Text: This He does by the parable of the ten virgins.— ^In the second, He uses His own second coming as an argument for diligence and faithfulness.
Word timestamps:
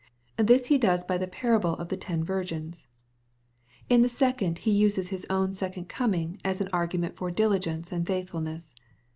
This 0.39 0.65
He 0.65 0.79
does 0.79 1.03
by 1.03 1.19
the 1.19 1.27
parable 1.27 1.75
of 1.75 1.89
the 1.89 1.95
ten 1.95 2.23
virgins.— 2.23 2.87
^In 3.91 4.01
the 4.01 4.09
second, 4.09 4.57
He 4.57 4.71
uses 4.71 5.09
His 5.09 5.27
own 5.29 5.53
second 5.53 5.89
coming 5.89 6.39
as 6.43 6.59
an 6.59 6.69
argument 6.73 7.17
for 7.17 7.29
diligence 7.29 7.91
and 7.91 8.07
faithfulness. 8.07 8.73